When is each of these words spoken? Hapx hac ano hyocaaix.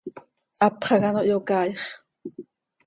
Hapx 0.59 0.81
hac 0.89 1.03
ano 1.07 1.21
hyocaaix. 1.27 1.79